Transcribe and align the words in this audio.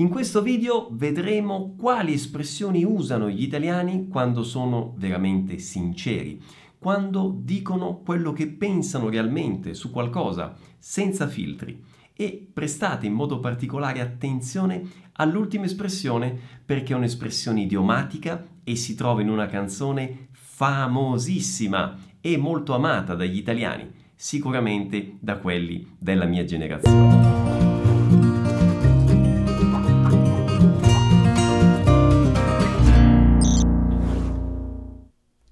In 0.00 0.08
questo 0.08 0.40
video 0.40 0.88
vedremo 0.92 1.74
quali 1.76 2.14
espressioni 2.14 2.84
usano 2.84 3.28
gli 3.28 3.42
italiani 3.42 4.08
quando 4.08 4.42
sono 4.42 4.94
veramente 4.96 5.58
sinceri, 5.58 6.42
quando 6.78 7.38
dicono 7.38 7.98
quello 7.98 8.32
che 8.32 8.46
pensano 8.48 9.10
realmente 9.10 9.74
su 9.74 9.90
qualcosa, 9.90 10.56
senza 10.78 11.28
filtri. 11.28 11.84
E 12.14 12.48
prestate 12.50 13.04
in 13.04 13.12
modo 13.12 13.40
particolare 13.40 14.00
attenzione 14.00 14.82
all'ultima 15.12 15.66
espressione 15.66 16.34
perché 16.64 16.94
è 16.94 16.96
un'espressione 16.96 17.60
idiomatica 17.60 18.42
e 18.64 18.76
si 18.76 18.94
trova 18.94 19.20
in 19.20 19.28
una 19.28 19.48
canzone 19.48 20.28
famosissima 20.32 21.98
e 22.22 22.38
molto 22.38 22.72
amata 22.72 23.14
dagli 23.14 23.36
italiani, 23.36 23.92
sicuramente 24.14 25.18
da 25.20 25.36
quelli 25.36 25.94
della 25.98 26.24
mia 26.24 26.44
generazione. 26.44 27.39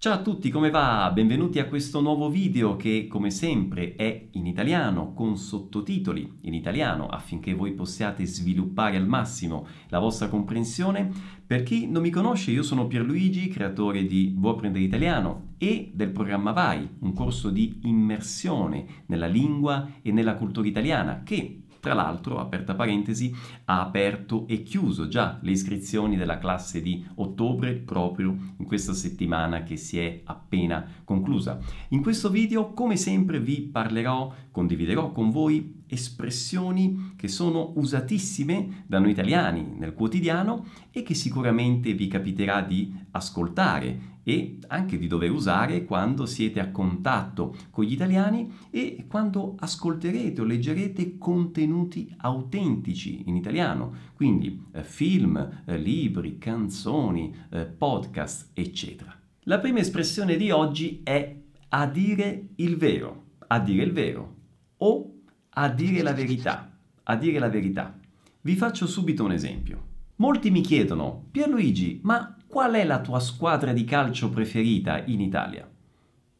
Ciao 0.00 0.12
a 0.12 0.22
tutti, 0.22 0.48
come 0.50 0.70
va? 0.70 1.10
Benvenuti 1.12 1.58
a 1.58 1.66
questo 1.66 2.00
nuovo 2.00 2.30
video 2.30 2.76
che 2.76 3.08
come 3.10 3.32
sempre 3.32 3.96
è 3.96 4.28
in 4.30 4.46
italiano 4.46 5.12
con 5.12 5.36
sottotitoli 5.36 6.38
in 6.42 6.54
italiano 6.54 7.08
affinché 7.08 7.52
voi 7.52 7.72
possiate 7.72 8.24
sviluppare 8.24 8.96
al 8.96 9.08
massimo 9.08 9.66
la 9.88 9.98
vostra 9.98 10.28
comprensione. 10.28 11.10
Per 11.44 11.64
chi 11.64 11.88
non 11.88 12.02
mi 12.02 12.10
conosce, 12.10 12.52
io 12.52 12.62
sono 12.62 12.86
Pierluigi, 12.86 13.48
creatore 13.48 14.06
di 14.06 14.32
Vuoi 14.38 14.52
apprendere 14.52 14.84
italiano 14.84 15.54
e 15.58 15.90
del 15.92 16.10
programma 16.10 16.52
Vai, 16.52 16.88
un 17.00 17.12
corso 17.12 17.50
di 17.50 17.80
immersione 17.82 19.02
nella 19.06 19.26
lingua 19.26 19.94
e 20.00 20.12
nella 20.12 20.36
cultura 20.36 20.68
italiana 20.68 21.24
che 21.24 21.62
tra 21.80 21.94
l'altro, 21.94 22.38
aperta 22.38 22.74
parentesi, 22.74 23.34
ha 23.66 23.80
aperto 23.80 24.46
e 24.46 24.62
chiuso 24.62 25.08
già 25.08 25.38
le 25.42 25.50
iscrizioni 25.50 26.16
della 26.16 26.38
classe 26.38 26.82
di 26.82 27.04
ottobre 27.16 27.74
proprio 27.74 28.36
in 28.58 28.64
questa 28.64 28.92
settimana 28.92 29.62
che 29.62 29.76
si 29.76 29.98
è 29.98 30.20
appena 30.24 30.86
conclusa. 31.04 31.58
In 31.88 32.02
questo 32.02 32.30
video, 32.30 32.72
come 32.72 32.96
sempre, 32.96 33.40
vi 33.40 33.60
parlerò, 33.62 34.32
condividerò 34.50 35.12
con 35.12 35.30
voi 35.30 35.82
espressioni 35.86 37.14
che 37.16 37.28
sono 37.28 37.72
usatissime 37.76 38.84
da 38.86 38.98
noi 38.98 39.10
italiani 39.10 39.66
nel 39.76 39.94
quotidiano 39.94 40.66
e 40.90 41.02
che 41.02 41.14
sicuramente 41.14 41.94
vi 41.94 42.08
capiterà 42.08 42.60
di 42.60 42.94
ascoltare 43.12 44.16
e 44.28 44.58
anche 44.66 44.98
di 44.98 45.06
dover 45.06 45.30
usare 45.30 45.86
quando 45.86 46.26
siete 46.26 46.60
a 46.60 46.70
contatto 46.70 47.56
con 47.70 47.86
gli 47.86 47.92
italiani 47.92 48.52
e 48.68 49.06
quando 49.08 49.54
ascolterete 49.58 50.42
o 50.42 50.44
leggerete 50.44 51.16
contenuti 51.16 52.14
autentici 52.18 53.22
in 53.24 53.36
italiano, 53.36 53.90
quindi 54.12 54.66
eh, 54.72 54.84
film, 54.84 55.62
eh, 55.64 55.78
libri, 55.78 56.36
canzoni, 56.36 57.34
eh, 57.48 57.64
podcast, 57.64 58.50
eccetera. 58.52 59.18
La 59.44 59.60
prima 59.60 59.78
espressione 59.78 60.36
di 60.36 60.50
oggi 60.50 61.00
è 61.02 61.34
a 61.70 61.86
dire 61.86 62.48
il 62.56 62.76
vero, 62.76 63.24
a 63.46 63.58
dire 63.60 63.82
il 63.82 63.92
vero 63.92 64.34
o 64.76 65.14
a 65.48 65.70
dire 65.70 66.02
la 66.02 66.12
verità, 66.12 66.78
a 67.02 67.16
dire 67.16 67.38
la 67.38 67.48
verità. 67.48 67.98
Vi 68.42 68.56
faccio 68.56 68.86
subito 68.86 69.24
un 69.24 69.32
esempio. 69.32 69.86
Molti 70.16 70.50
mi 70.50 70.60
chiedono, 70.60 71.28
Pierluigi, 71.30 72.00
ma 72.02 72.37
qual 72.48 72.72
è 72.72 72.84
la 72.84 73.00
tua 73.00 73.20
squadra 73.20 73.74
di 73.74 73.84
calcio 73.84 74.30
preferita 74.30 75.04
in 75.04 75.20
Italia? 75.20 75.70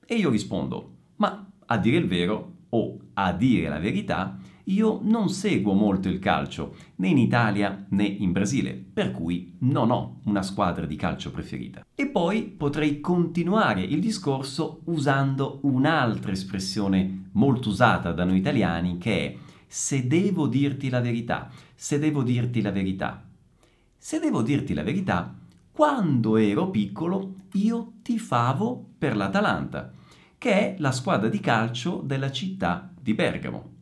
E 0.06 0.14
io 0.14 0.30
rispondo, 0.30 0.94
ma 1.16 1.46
a 1.66 1.76
dire 1.76 1.98
il 1.98 2.06
vero 2.06 2.54
o 2.70 2.98
a 3.12 3.32
dire 3.32 3.68
la 3.68 3.78
verità, 3.78 4.38
io 4.64 5.00
non 5.02 5.28
seguo 5.28 5.74
molto 5.74 6.08
il 6.08 6.18
calcio, 6.18 6.76
né 6.96 7.08
in 7.08 7.18
Italia 7.18 7.86
né 7.90 8.04
in 8.04 8.32
Brasile, 8.32 8.72
per 8.72 9.12
cui 9.12 9.56
non 9.60 9.90
ho 9.90 10.20
una 10.24 10.42
squadra 10.42 10.86
di 10.86 10.96
calcio 10.96 11.30
preferita. 11.30 11.84
E 11.94 12.06
poi 12.06 12.44
potrei 12.44 13.00
continuare 13.00 13.82
il 13.82 14.00
discorso 14.00 14.80
usando 14.84 15.60
un'altra 15.64 16.32
espressione 16.32 17.28
molto 17.32 17.68
usata 17.68 18.12
da 18.12 18.24
noi 18.24 18.38
italiani 18.38 18.96
che 18.96 19.26
è 19.26 19.36
se 19.66 20.06
devo 20.06 20.46
dirti 20.46 20.88
la 20.88 21.00
verità, 21.00 21.50
se 21.74 21.98
devo 21.98 22.22
dirti 22.22 22.62
la 22.62 22.70
verità. 22.70 23.22
Se 23.96 24.18
devo 24.18 24.40
dirti 24.40 24.72
la 24.72 24.82
verità, 24.82 25.34
quando 25.78 26.36
ero 26.36 26.70
piccolo 26.70 27.34
io 27.52 27.92
tifavo 28.02 28.94
per 28.98 29.14
l'Atalanta, 29.14 29.92
che 30.36 30.50
è 30.50 30.74
la 30.78 30.90
squadra 30.90 31.28
di 31.28 31.38
calcio 31.38 32.02
della 32.04 32.32
città 32.32 32.92
di 33.00 33.14
Bergamo. 33.14 33.74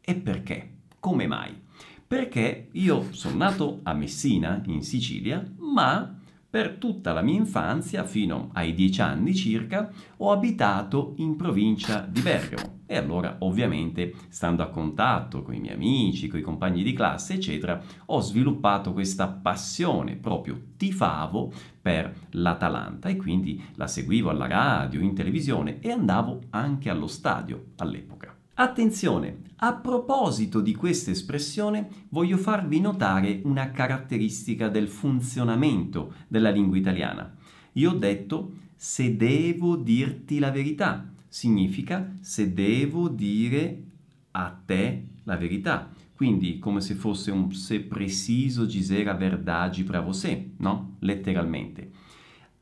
E 0.00 0.16
perché? 0.16 0.78
Come 0.98 1.28
mai? 1.28 1.56
Perché 2.04 2.70
io 2.72 3.06
sono 3.12 3.36
nato 3.36 3.78
a 3.84 3.92
Messina, 3.92 4.62
in 4.66 4.82
Sicilia, 4.82 5.48
ma 5.58 6.13
per 6.54 6.76
tutta 6.76 7.12
la 7.12 7.20
mia 7.20 7.34
infanzia, 7.34 8.04
fino 8.04 8.50
ai 8.52 8.74
dieci 8.74 9.00
anni 9.00 9.34
circa, 9.34 9.90
ho 10.18 10.30
abitato 10.30 11.14
in 11.16 11.34
provincia 11.34 12.06
di 12.08 12.20
Bergamo 12.20 12.82
e 12.86 12.96
allora 12.96 13.38
ovviamente 13.40 14.14
stando 14.28 14.62
a 14.62 14.68
contatto 14.68 15.42
con 15.42 15.54
i 15.54 15.58
miei 15.58 15.74
amici, 15.74 16.28
con 16.28 16.38
i 16.38 16.42
compagni 16.42 16.84
di 16.84 16.92
classe, 16.92 17.34
eccetera, 17.34 17.82
ho 18.06 18.20
sviluppato 18.20 18.92
questa 18.92 19.26
passione, 19.26 20.14
proprio 20.14 20.60
tifavo 20.76 21.52
per 21.82 22.14
l'Atalanta 22.30 23.08
e 23.08 23.16
quindi 23.16 23.60
la 23.74 23.88
seguivo 23.88 24.30
alla 24.30 24.46
radio, 24.46 25.00
in 25.00 25.12
televisione 25.12 25.80
e 25.80 25.90
andavo 25.90 26.38
anche 26.50 26.88
allo 26.88 27.08
stadio 27.08 27.72
all'epoca. 27.78 28.43
Attenzione, 28.56 29.38
a 29.56 29.74
proposito 29.74 30.60
di 30.60 30.76
questa 30.76 31.10
espressione 31.10 31.88
voglio 32.10 32.36
farvi 32.36 32.78
notare 32.78 33.40
una 33.42 33.72
caratteristica 33.72 34.68
del 34.68 34.86
funzionamento 34.86 36.14
della 36.28 36.50
lingua 36.50 36.76
italiana. 36.76 37.34
Io 37.72 37.90
ho 37.90 37.94
detto 37.94 38.52
se 38.76 39.16
devo 39.16 39.74
dirti 39.74 40.38
la 40.38 40.52
verità, 40.52 41.10
significa 41.26 42.14
se 42.20 42.52
devo 42.52 43.08
dire 43.08 43.82
a 44.30 44.56
te 44.64 45.04
la 45.24 45.36
verità. 45.36 45.90
Quindi 46.14 46.60
come 46.60 46.80
se 46.80 46.94
fosse 46.94 47.32
un 47.32 47.52
se 47.52 47.80
preciso 47.80 48.66
dizer 48.66 49.08
a 49.08 49.14
verdade 49.14 49.82
para 49.82 50.00
você, 50.00 50.52
no? 50.58 50.94
Letteralmente. 51.00 51.90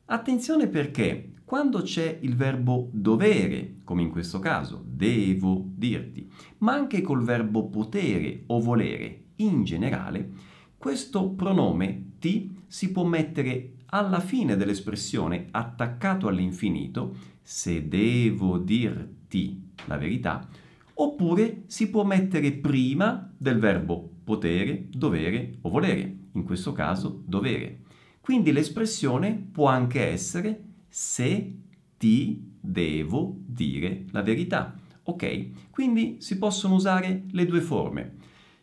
Attenzione 0.06 0.66
perché 0.66 1.32
quando 1.44 1.82
c'è 1.82 2.18
il 2.22 2.34
verbo 2.34 2.88
dovere, 2.92 3.76
come 3.84 4.02
in 4.02 4.10
questo 4.10 4.38
caso, 4.38 4.82
devo 4.86 5.64
dirti, 5.66 6.30
ma 6.58 6.72
anche 6.72 7.02
col 7.02 7.22
verbo 7.22 7.68
potere 7.68 8.44
o 8.46 8.58
volere 8.58 9.24
in 9.36 9.62
generale, 9.62 10.30
questo 10.78 11.30
pronome 11.30 12.12
ti 12.18 12.62
si 12.66 12.90
può 12.90 13.04
mettere 13.04 13.74
alla 13.86 14.20
fine 14.20 14.56
dell'espressione 14.56 15.48
attaccato 15.50 16.26
all'infinito, 16.26 17.14
se 17.42 17.86
devo 17.86 18.56
dirti 18.56 19.72
la 19.86 19.98
verità, 19.98 20.48
oppure 20.94 21.64
si 21.66 21.90
può 21.90 22.02
mettere 22.02 22.52
prima 22.52 23.30
del 23.36 23.58
verbo 23.58 24.10
potere, 24.24 24.86
dovere 24.90 25.58
o 25.60 25.68
volere, 25.68 26.16
in 26.32 26.44
questo 26.44 26.72
caso 26.72 27.22
dovere. 27.26 27.81
Quindi 28.22 28.52
l'espressione 28.52 29.32
può 29.50 29.66
anche 29.66 30.06
essere 30.06 30.62
se 30.88 31.56
ti 31.98 32.52
devo 32.60 33.34
dire 33.44 34.04
la 34.12 34.22
verità. 34.22 34.78
Ok? 35.02 35.70
Quindi 35.70 36.18
si 36.20 36.38
possono 36.38 36.76
usare 36.76 37.24
le 37.32 37.44
due 37.46 37.60
forme. 37.60 38.14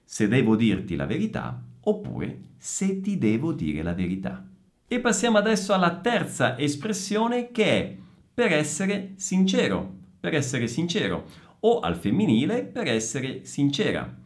Se 0.05 0.29
devo 0.29 0.55
dirti 0.55 0.95
la 0.95 1.05
verità 1.05 1.61
oppure 1.81 2.39
se 2.57 3.01
ti 3.01 3.17
devo 3.17 3.51
dire 3.51 3.83
la 3.83 3.93
verità. 3.93 4.47
E 4.87 4.99
passiamo 5.01 5.37
adesso 5.37 5.73
alla 5.73 5.99
terza 5.99 6.57
espressione 6.57 7.51
che 7.51 7.65
è 7.65 7.97
per 8.33 8.53
essere 8.53 9.11
sincero, 9.17 9.93
per 10.21 10.35
essere 10.35 10.67
sincero 10.67 11.25
o 11.59 11.81
al 11.81 11.97
femminile 11.97 12.63
per 12.63 12.87
essere 12.87 13.43
sincera. 13.43 14.18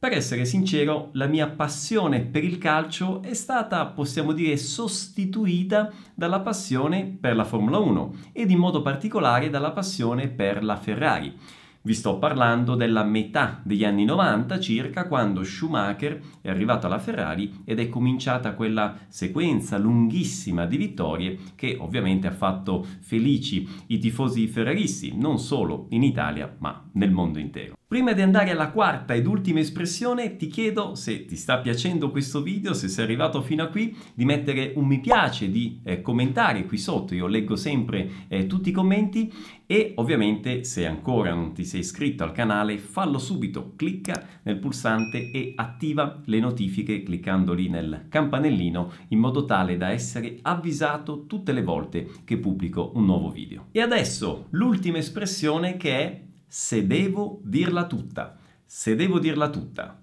Per 0.00 0.12
essere 0.12 0.44
sincero, 0.44 1.08
la 1.14 1.26
mia 1.26 1.48
passione 1.48 2.20
per 2.20 2.44
il 2.44 2.58
calcio 2.58 3.20
è 3.20 3.34
stata, 3.34 3.84
possiamo 3.86 4.30
dire, 4.30 4.56
sostituita 4.56 5.90
dalla 6.14 6.38
passione 6.38 7.04
per 7.20 7.34
la 7.34 7.42
Formula 7.42 7.78
1 7.78 8.14
ed 8.30 8.48
in 8.52 8.58
modo 8.58 8.80
particolare 8.80 9.50
dalla 9.50 9.72
passione 9.72 10.28
per 10.28 10.62
la 10.62 10.76
Ferrari. 10.76 11.36
Vi 11.82 11.94
sto 11.94 12.16
parlando 12.18 12.76
della 12.76 13.02
metà 13.02 13.60
degli 13.64 13.84
anni 13.84 14.04
90 14.04 14.60
circa 14.60 15.08
quando 15.08 15.42
Schumacher 15.42 16.20
è 16.42 16.48
arrivato 16.48 16.86
alla 16.86 17.00
Ferrari 17.00 17.62
ed 17.64 17.80
è 17.80 17.88
cominciata 17.88 18.54
quella 18.54 18.96
sequenza 19.08 19.78
lunghissima 19.78 20.64
di 20.66 20.76
vittorie 20.76 21.38
che 21.56 21.76
ovviamente 21.76 22.28
ha 22.28 22.32
fatto 22.32 22.86
felici 23.00 23.68
i 23.88 23.98
tifosi 23.98 24.46
ferraristi, 24.46 25.16
non 25.16 25.40
solo 25.40 25.86
in 25.90 26.04
Italia 26.04 26.54
ma 26.58 26.88
nel 26.92 27.10
mondo 27.10 27.40
intero. 27.40 27.77
Prima 27.88 28.12
di 28.12 28.20
andare 28.20 28.50
alla 28.50 28.70
quarta 28.70 29.14
ed 29.14 29.26
ultima 29.26 29.60
espressione, 29.60 30.36
ti 30.36 30.48
chiedo 30.48 30.94
se 30.94 31.24
ti 31.24 31.36
sta 31.36 31.56
piacendo 31.56 32.10
questo 32.10 32.42
video, 32.42 32.74
se 32.74 32.86
sei 32.86 33.04
arrivato 33.04 33.40
fino 33.40 33.62
a 33.62 33.68
qui, 33.68 33.96
di 34.12 34.26
mettere 34.26 34.74
un 34.76 34.84
mi 34.84 35.00
piace, 35.00 35.50
di 35.50 35.80
eh, 35.84 36.02
commentare 36.02 36.66
qui 36.66 36.76
sotto, 36.76 37.14
io 37.14 37.26
leggo 37.26 37.56
sempre 37.56 38.26
eh, 38.28 38.46
tutti 38.46 38.68
i 38.68 38.72
commenti 38.72 39.32
e 39.64 39.92
ovviamente 39.94 40.64
se 40.64 40.84
ancora 40.84 41.32
non 41.32 41.54
ti 41.54 41.64
sei 41.64 41.80
iscritto 41.80 42.24
al 42.24 42.32
canale 42.32 42.76
fallo 42.76 43.16
subito, 43.16 43.72
clicca 43.74 44.22
nel 44.42 44.58
pulsante 44.58 45.30
e 45.30 45.54
attiva 45.56 46.20
le 46.26 46.40
notifiche 46.40 47.02
cliccando 47.02 47.54
lì 47.54 47.70
nel 47.70 48.04
campanellino 48.10 48.92
in 49.08 49.18
modo 49.18 49.46
tale 49.46 49.78
da 49.78 49.92
essere 49.92 50.40
avvisato 50.42 51.24
tutte 51.24 51.52
le 51.52 51.62
volte 51.62 52.06
che 52.24 52.36
pubblico 52.36 52.92
un 52.96 53.06
nuovo 53.06 53.30
video. 53.30 53.68
E 53.72 53.80
adesso 53.80 54.48
l'ultima 54.50 54.98
espressione 54.98 55.78
che 55.78 55.98
è 55.98 56.26
se 56.48 56.86
devo 56.86 57.40
dirla 57.44 57.86
tutta. 57.86 58.38
Se 58.64 58.96
devo 58.96 59.18
dirla 59.18 59.50
tutta. 59.50 60.02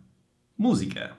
Musica. 0.57 1.17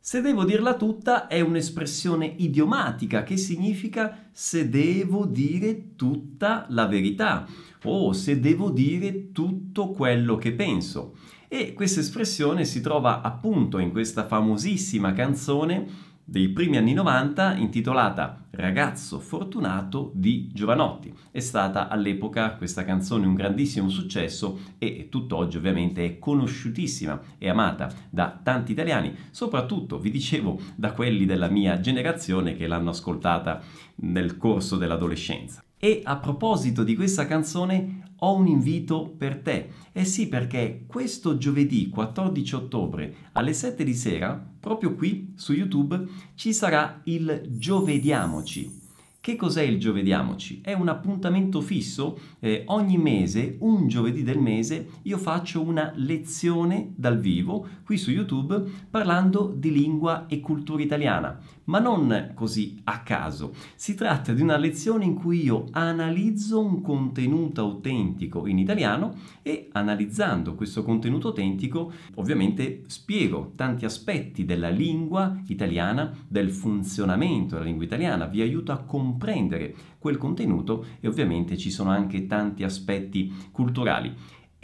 Se 0.00 0.20
devo 0.20 0.44
dirla 0.44 0.74
tutta, 0.74 1.28
è 1.28 1.40
un'espressione 1.40 2.26
idiomatica 2.26 3.22
che 3.22 3.36
significa 3.36 4.28
se 4.32 4.68
devo 4.68 5.24
dire 5.24 5.94
tutta 5.94 6.66
la 6.70 6.86
verità 6.86 7.46
o 7.84 8.12
se 8.12 8.40
devo 8.40 8.70
dire 8.70 9.30
tutto 9.30 9.90
quello 9.90 10.36
che 10.36 10.52
penso. 10.52 11.16
E 11.46 11.74
questa 11.74 12.00
espressione 12.00 12.64
si 12.64 12.80
trova 12.80 13.20
appunto 13.20 13.78
in 13.78 13.92
questa 13.92 14.26
famosissima 14.26 15.12
canzone 15.12 15.86
dei 16.24 16.48
primi 16.48 16.76
anni 16.76 16.92
90 16.92 17.54
intitolata 17.54 18.45
Ragazzo 18.56 19.20
fortunato 19.20 20.10
di 20.14 20.48
Giovanotti. 20.50 21.12
È 21.30 21.40
stata 21.40 21.88
all'epoca 21.88 22.54
questa 22.54 22.86
canzone 22.86 23.26
un 23.26 23.34
grandissimo 23.34 23.90
successo 23.90 24.60
e 24.78 25.08
tutt'oggi 25.10 25.58
ovviamente 25.58 26.06
è 26.06 26.18
conosciutissima 26.18 27.20
e 27.36 27.50
amata 27.50 27.92
da 28.08 28.40
tanti 28.42 28.72
italiani, 28.72 29.14
soprattutto 29.30 29.98
vi 29.98 30.10
dicevo 30.10 30.58
da 30.74 30.92
quelli 30.92 31.26
della 31.26 31.48
mia 31.48 31.80
generazione 31.80 32.56
che 32.56 32.66
l'hanno 32.66 32.90
ascoltata 32.90 33.60
nel 33.96 34.38
corso 34.38 34.78
dell'adolescenza. 34.78 35.65
E 35.86 36.00
a 36.02 36.16
proposito 36.16 36.82
di 36.82 36.96
questa 36.96 37.26
canzone 37.26 38.14
ho 38.16 38.34
un 38.34 38.48
invito 38.48 39.14
per 39.16 39.38
te. 39.38 39.68
Eh 39.92 40.04
sì, 40.04 40.26
perché 40.26 40.82
questo 40.84 41.36
giovedì 41.38 41.90
14 41.90 42.54
ottobre 42.56 43.14
alle 43.34 43.52
7 43.52 43.84
di 43.84 43.94
sera, 43.94 44.34
proprio 44.58 44.96
qui 44.96 45.34
su 45.36 45.52
YouTube, 45.52 46.04
ci 46.34 46.52
sarà 46.52 47.02
il 47.04 47.40
Giovediamoci. 47.50 48.82
Che 49.26 49.34
cos'è 49.34 49.62
il 49.62 49.80
Giovediamoci? 49.80 50.60
È 50.60 50.72
un 50.72 50.86
appuntamento 50.86 51.60
fisso, 51.60 52.16
eh, 52.38 52.62
ogni 52.66 52.96
mese, 52.96 53.56
un 53.58 53.88
giovedì 53.88 54.22
del 54.22 54.38
mese, 54.38 54.88
io 55.02 55.18
faccio 55.18 55.62
una 55.62 55.92
lezione 55.96 56.92
dal 56.94 57.18
vivo 57.18 57.66
qui 57.84 57.96
su 57.96 58.12
YouTube 58.12 58.62
parlando 58.88 59.52
di 59.56 59.72
lingua 59.72 60.26
e 60.26 60.38
cultura 60.38 60.80
italiana, 60.80 61.40
ma 61.66 61.78
non 61.78 62.32
così 62.34 62.80
a 62.84 63.00
caso. 63.00 63.54
Si 63.74 63.94
tratta 63.94 64.32
di 64.32 64.42
una 64.42 64.56
lezione 64.56 65.04
in 65.04 65.14
cui 65.14 65.42
io 65.44 65.66
analizzo 65.70 66.60
un 66.60 66.80
contenuto 66.80 67.60
autentico 67.60 68.46
in 68.46 68.58
italiano 68.58 69.14
e 69.42 69.68
analizzando 69.72 70.54
questo 70.54 70.82
contenuto 70.82 71.28
autentico 71.28 71.92
ovviamente 72.14 72.82
spiego 72.86 73.52
tanti 73.54 73.84
aspetti 73.84 74.44
della 74.44 74.68
lingua 74.68 75.40
italiana, 75.46 76.12
del 76.26 76.50
funzionamento 76.50 77.54
della 77.54 77.66
lingua 77.66 77.84
italiana, 77.84 78.26
vi 78.26 78.40
aiuto 78.40 78.72
a 78.72 78.78
comprendere 78.78 79.74
quel 79.98 80.18
contenuto 80.18 80.84
e 81.00 81.08
ovviamente 81.08 81.56
ci 81.56 81.70
sono 81.70 81.90
anche 81.90 82.26
tanti 82.26 82.62
aspetti 82.62 83.32
culturali. 83.50 84.14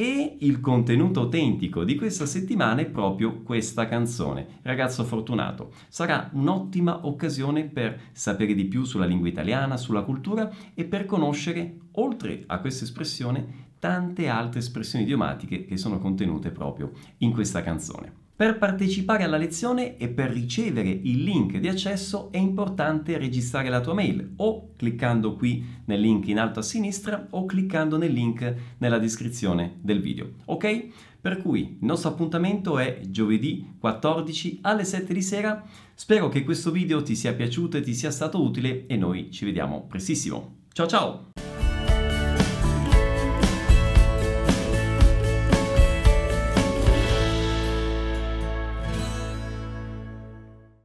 E 0.03 0.39
il 0.41 0.59
contenuto 0.59 1.21
autentico 1.21 1.85
di 1.85 1.95
questa 1.95 2.27
settimana 2.27 2.81
è 2.81 2.87
proprio 2.87 3.43
questa 3.43 3.87
canzone, 3.87 4.59
Ragazzo 4.63 5.05
Fortunato. 5.05 5.71
Sarà 5.87 6.29
un'ottima 6.33 7.07
occasione 7.07 7.67
per 7.67 8.11
sapere 8.11 8.55
di 8.55 8.65
più 8.65 8.83
sulla 8.83 9.07
lingua 9.07 9.29
italiana, 9.29 9.77
sulla 9.77 10.03
cultura 10.03 10.53
e 10.75 10.87
per 10.87 11.07
conoscere, 11.07 11.77
oltre 11.93 12.43
a 12.49 12.59
questa 12.59 12.83
espressione, 12.83 13.75
tante 13.79 14.27
altre 14.27 14.59
espressioni 14.59 15.05
idiomatiche 15.05 15.67
che 15.67 15.77
sono 15.77 16.01
contenute 16.01 16.51
proprio 16.51 16.91
in 17.19 17.31
questa 17.31 17.63
canzone. 17.63 18.22
Per 18.43 18.59
partecipare 18.59 19.23
alla 19.23 19.37
lezione 19.37 19.97
e 19.99 20.09
per 20.09 20.29
ricevere 20.33 20.89
il 20.89 21.23
link 21.23 21.59
di 21.59 21.69
accesso 21.69 22.33
è 22.33 22.39
importante 22.39 23.17
registrare 23.17 23.69
la 23.69 23.81
tua 23.81 23.95
mail 23.95 24.33
o 24.39 24.73
cliccando 24.75 25.37
qui 25.37 25.65
nel 25.85 26.01
link 26.01 26.27
in 26.27 26.41
alto 26.41 26.59
a 26.59 26.63
sinistra 26.63 27.29
o 27.31 27.45
cliccando 27.45 27.97
nel 27.97 28.13
link 28.13 28.55
nella 28.79 28.99
descrizione 28.99 29.79
del 29.81 30.01
video. 30.01 30.33
Ok? 30.47 30.87
Per 31.21 31.41
cui 31.41 31.61
il 31.61 31.87
nostro 31.87 32.11
appuntamento 32.11 32.81
è 32.81 33.03
giovedì 33.07 33.77
14 33.79 34.59
alle 34.63 34.83
7 34.83 35.15
di 35.15 35.23
sera. 35.23 35.65
Spero 35.95 36.29
che 36.29 36.43
questo 36.43 36.73
video 36.73 37.01
ti 37.01 37.15
sia 37.15 37.35
piaciuto 37.35 37.77
e 37.77 37.81
ti 37.81 37.95
sia 37.95 38.11
stato 38.11 38.43
utile 38.43 38.87
e 38.89 38.97
noi 38.97 39.31
ci 39.31 39.45
vediamo 39.45 39.87
prestissimo. 39.87 40.63
Ciao 40.73 40.89
ciao! 40.89 41.52